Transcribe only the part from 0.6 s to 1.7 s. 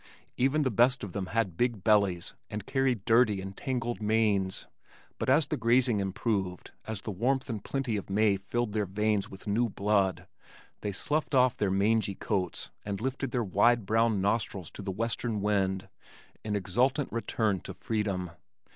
the best of them had